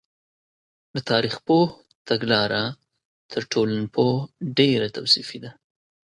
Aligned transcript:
د 0.95 0.97
تاریخ 1.09 1.35
پوه 1.47 1.67
تګلاره 2.09 2.63
تر 3.31 3.41
ټولنپوه 3.51 4.15
ډېره 4.57 4.87
توصیفي 4.97 5.37
ده. 5.43 5.51